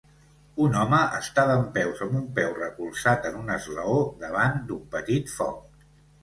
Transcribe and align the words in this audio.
Un 0.67 0.77
home 0.83 1.01
està 1.17 1.43
dempeus 1.51 2.01
amb 2.05 2.15
un 2.19 2.23
peu 2.39 2.55
recolzat 2.61 3.27
en 3.31 3.37
un 3.43 3.53
esglaó 3.57 3.99
davant 4.25 4.59
d'un 4.73 4.83
petit 4.97 5.31
foc. 5.37 5.63